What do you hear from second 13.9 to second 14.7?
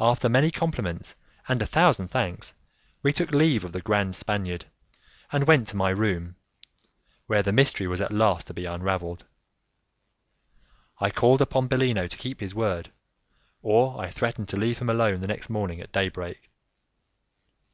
I threatened to